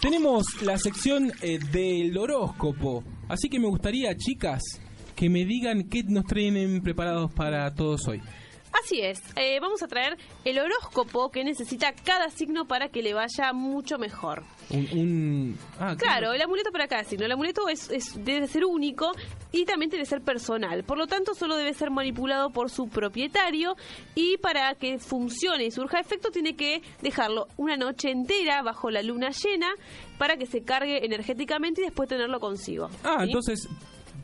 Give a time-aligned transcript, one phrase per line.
[0.00, 4.62] Tenemos la sección eh, del horóscopo, así que me gustaría, chicas,
[5.14, 8.20] que me digan qué nos traen preparados para todos hoy.
[8.84, 13.14] Así es, eh, vamos a traer el horóscopo que necesita cada signo para que le
[13.14, 14.42] vaya mucho mejor.
[14.70, 17.26] Un, un- ah, Claro, el amuleto para cada signo.
[17.26, 19.12] El amuleto es, es- debe ser único
[19.52, 20.84] y también debe ser personal.
[20.84, 23.76] Por lo tanto, solo debe ser manipulado por su propietario
[24.14, 29.02] y para que funcione y surja efecto tiene que dejarlo una noche entera bajo la
[29.02, 29.68] luna llena
[30.18, 32.88] para que se cargue energéticamente y después tenerlo consigo.
[33.04, 33.24] Ah, ¿sí?
[33.26, 33.68] entonces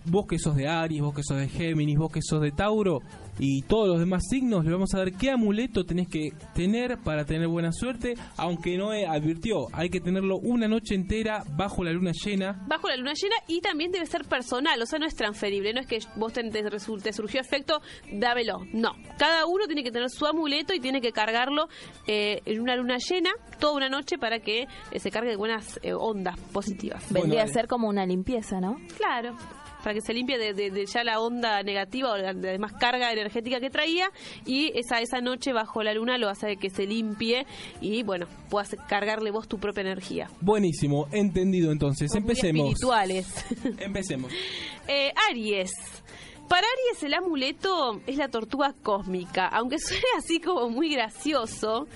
[0.06, 3.00] vos que sos de Aries, vos que sos de Géminis, vos que sos de Tauro
[3.38, 7.24] y todos los demás signos, le vamos a dar qué amuleto tenés que tener para
[7.24, 12.12] tener buena suerte, aunque Noé advirtió, hay que tenerlo una noche entera bajo la luna
[12.12, 12.64] llena.
[12.66, 15.80] bajo la luna llena y también debe ser personal, o sea, no es transferible, no
[15.80, 17.82] es que vos te, te surgió efecto,
[18.12, 18.60] dámelo.
[18.72, 21.68] No, cada uno tiene que tener su amuleto y tiene que cargarlo
[22.06, 25.78] eh, en una luna llena toda una noche para que eh, se cargue de buenas
[25.82, 27.04] eh, ondas positivas.
[27.10, 28.78] Bueno, Vendría a ser como una limpieza, ¿no?
[28.96, 29.36] Claro.
[29.86, 32.72] Para que se limpie de, de- de ya la onda negativa o la de además
[32.72, 34.10] carga energética que traía
[34.44, 37.46] y esa esa noche bajo la luna lo hace que se limpie
[37.80, 40.28] y bueno, puedas cargarle vos tu propia energía.
[40.40, 42.10] Buenísimo, entendido entonces.
[42.10, 42.66] Muy Empecemos.
[42.72, 43.28] espirituales.
[43.78, 44.32] Empecemos.
[44.88, 45.70] Eh, Aries.
[46.48, 51.86] Para Aries el amuleto es la tortuga cósmica, aunque suene así como muy gracioso.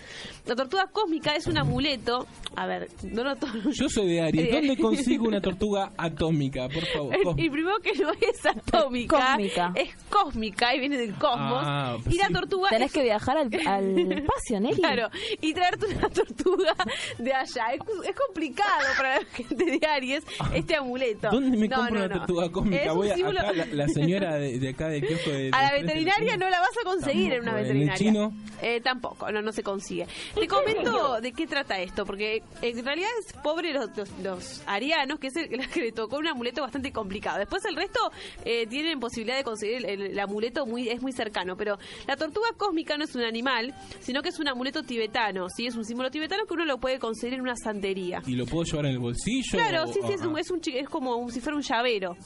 [0.47, 2.27] La tortuga cósmica es un amuleto.
[2.57, 3.35] A ver, no lo.
[3.71, 4.51] Yo soy de Aries.
[4.53, 6.69] ¿Dónde consigo una tortuga atómica?
[6.69, 7.15] Por favor.
[7.39, 9.73] Y primero que no es atómica, Cósmica.
[9.77, 11.63] es cósmica y viene del cosmos.
[11.65, 12.33] Ah, pues y la sí.
[12.33, 14.77] tortuga Tenés es- que viajar al, al espacio, Nelly.
[14.77, 15.09] Claro,
[15.41, 16.75] y traerte una tortuga
[17.19, 17.67] de allá.
[17.75, 21.29] Es, es complicado para la gente de Aries este amuleto.
[21.31, 22.19] ¿Dónde me No, compro no, una no.
[22.27, 22.93] tortuga cósmica?
[22.93, 25.51] Voy a, símbolo- acá, la, la señora de, de acá del kiosco de...
[25.53, 27.97] A la veterinaria no la vas a conseguir en una Tampoco, ¿en el veterinaria.
[27.97, 28.33] chino?
[28.63, 30.07] Eh, tampoco, no, no se consigue.
[30.35, 34.63] Te comento de qué trata esto, porque eh, en realidad es pobre los, los, los
[34.67, 37.39] arianos, que es el el que le tocó un amuleto bastante complicado.
[37.39, 37.99] Después el resto
[38.45, 42.49] eh, tienen posibilidad de conseguir el, el amuleto muy es muy cercano, pero la tortuga
[42.57, 45.67] cósmica no es un animal, sino que es un amuleto tibetano, ¿sí?
[45.67, 48.23] Es un símbolo tibetano que uno lo puede conseguir en una santería.
[48.27, 49.51] ¿Y lo puedo llevar en el bolsillo?
[49.53, 52.17] Claro, o- sí, sí, es, un- es, un, es como un- si fuera un llavero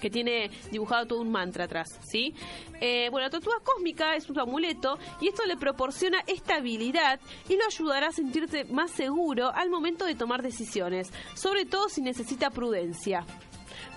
[0.00, 2.34] que tiene dibujado todo un mantra atrás, ¿sí?
[2.80, 7.64] Eh, bueno, la tortuga cósmica es un amuleto y esto le proporciona estabilidad y lo
[7.66, 13.24] ayudará a sentirse más seguro al momento de tomar decisiones, sobre todo si necesita prudencia.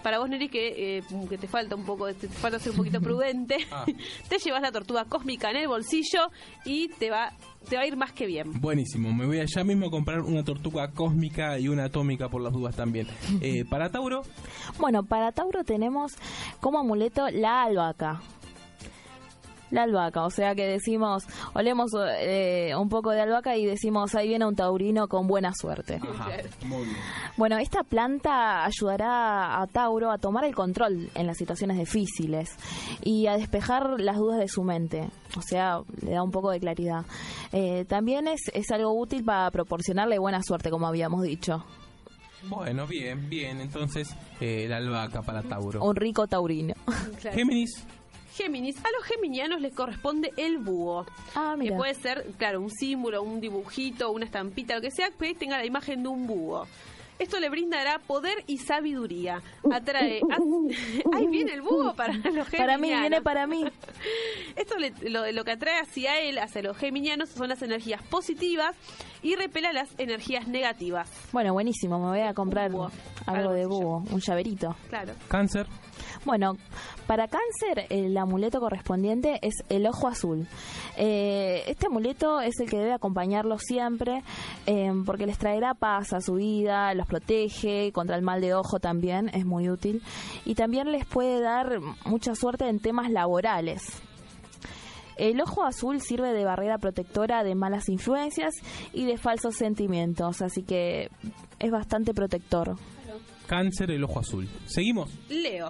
[0.03, 2.99] Para vos, Neri, que, eh, que te falta un poco, te falta ser un poquito
[3.01, 3.85] prudente, Ah.
[4.29, 6.31] te llevas la tortuga cósmica en el bolsillo
[6.65, 7.31] y te va,
[7.69, 8.59] te va a ir más que bien.
[8.61, 12.53] Buenísimo, me voy allá mismo a comprar una tortuga cósmica y una atómica por las
[12.53, 13.07] dudas también.
[13.41, 14.21] Eh, para Tauro,
[14.77, 16.13] Bueno, para Tauro tenemos
[16.59, 18.21] como amuleto la albahaca.
[19.71, 24.27] La albahaca, o sea que decimos, olemos eh, un poco de albahaca y decimos, ahí
[24.27, 25.95] viene un taurino con buena suerte.
[25.95, 26.29] Ajá,
[26.65, 26.97] muy bien.
[27.37, 32.55] Bueno, esta planta ayudará a Tauro a tomar el control en las situaciones difíciles
[33.03, 35.09] y a despejar las dudas de su mente.
[35.37, 37.05] O sea, le da un poco de claridad.
[37.51, 41.63] Eh, también es, es algo útil para proporcionarle buena suerte, como habíamos dicho.
[42.43, 43.61] Bueno, bien, bien.
[43.61, 45.83] Entonces, eh, la albahaca para Tauro.
[45.83, 46.73] Un rico taurino.
[47.19, 47.85] Géminis,
[48.41, 51.05] Géminis, a los geminianos les corresponde el búho.
[51.35, 51.77] Ah, que mira.
[51.77, 55.65] puede ser, claro, un símbolo, un dibujito, una estampita, lo que sea, que tenga la
[55.65, 56.65] imagen de un búho.
[57.19, 59.43] Esto le brindará poder y sabiduría.
[59.71, 60.21] Atrae.
[61.13, 62.57] Ahí viene el búho para los geminianos.
[62.57, 63.65] Para mí, viene para mí.
[64.55, 68.75] Esto le- lo, lo que atrae hacia él, hacia los geminianos, son las energías positivas
[69.23, 71.09] y repela las energías negativas.
[71.31, 72.89] Bueno, buenísimo, me voy a comprar Búho.
[73.25, 74.75] algo Algo de búho, un llaverito.
[74.89, 75.13] Claro.
[75.27, 75.67] Cáncer,
[76.25, 76.53] Bueno,
[77.07, 80.47] para cáncer el amuleto correspondiente es el ojo azul.
[80.97, 84.23] Eh, este amuleto es el que debe acompañarlo siempre
[84.65, 88.79] eh, porque les traerá paz a su vida, los protege contra el mal de ojo
[88.79, 90.01] también, es muy útil.
[90.45, 93.90] Y también les puede dar mucha suerte en temas laborales.
[95.21, 98.55] El ojo azul sirve de barrera protectora de malas influencias
[98.91, 101.09] y de falsos sentimientos, así que
[101.59, 102.75] es bastante protector.
[103.45, 104.49] cáncer, el ojo azul.
[104.65, 105.11] Seguimos.
[105.29, 105.69] Leo.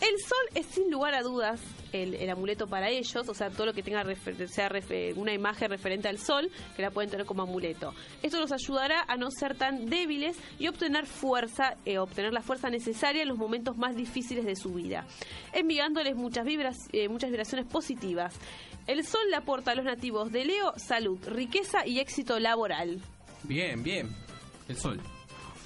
[0.00, 1.60] El sol es sin lugar a dudas
[1.92, 4.70] el, el amuleto para ellos, o sea, todo lo que tenga refer- sea
[5.16, 7.92] una imagen referente al sol, que la pueden tener como amuleto.
[8.22, 12.70] Esto los ayudará a no ser tan débiles y obtener fuerza, eh, obtener la fuerza
[12.70, 15.04] necesaria en los momentos más difíciles de su vida,
[15.52, 18.34] enviándoles muchas, vibras, eh, muchas vibraciones positivas.
[18.90, 23.00] El sol le aporta a los nativos de Leo salud, riqueza y éxito laboral.
[23.44, 24.08] Bien, bien.
[24.68, 25.00] El sol.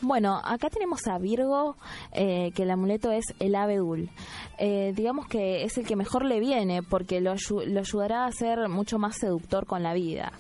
[0.03, 1.77] Bueno, acá tenemos a Virgo,
[2.13, 4.11] eh, que el amuleto es el abedul.
[4.59, 8.33] Eh, digamos que es el que mejor le viene porque lo, ayu- lo ayudará a
[8.33, 10.33] ser mucho más seductor con la vida.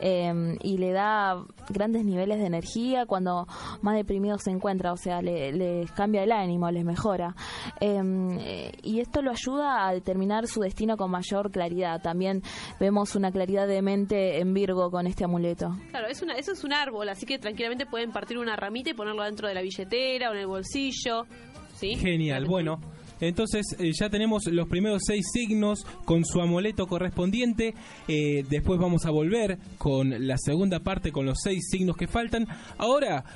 [0.00, 3.48] Eh, y le da grandes niveles de energía cuando
[3.82, 7.34] más deprimido se encuentra, o sea, le, cambia el ánimo, les mejora.
[7.80, 12.00] Eh, y esto lo ayuda a determinar su destino con mayor claridad.
[12.00, 12.42] También
[12.78, 15.74] vemos una claridad de mente en Virgo con este amuleto.
[15.90, 18.94] Claro, es una, eso es un árbol, así que tranquilamente pueden partir una ramita y
[18.94, 21.26] ponerlo dentro de la billetera o en el bolsillo.
[21.74, 21.96] ¿sí?
[21.96, 22.80] Genial, bueno.
[23.20, 27.74] Entonces eh, ya tenemos los primeros seis signos con su amuleto correspondiente.
[28.06, 32.46] Eh, después vamos a volver con la segunda parte con los seis signos que faltan.
[32.76, 33.24] Ahora